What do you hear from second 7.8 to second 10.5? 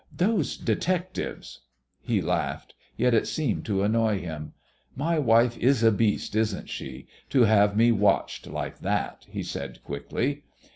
watched like that," he said quickly.